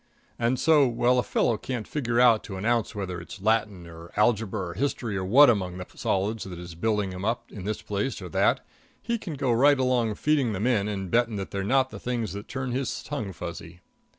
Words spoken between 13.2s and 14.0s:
fuzzy.